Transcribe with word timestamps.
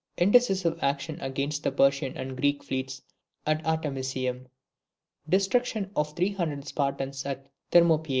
Indecisive 0.17 0.79
actions 0.81 1.19
between 1.19 1.51
the 1.61 1.71
Persian 1.71 2.17
and 2.17 2.35
Greek 2.35 2.63
fleets 2.63 3.03
at 3.45 3.63
Artemisium. 3.63 4.47
Destruction 5.29 5.91
of 5.95 6.07
the 6.09 6.15
three 6.15 6.31
hundred 6.33 6.65
Spartans 6.65 7.23
at 7.23 7.45
Thermopyae. 7.71 8.09